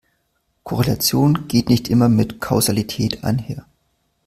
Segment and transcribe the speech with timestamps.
[0.63, 3.67] Korrelation geht nicht immer mit Kausalität einher.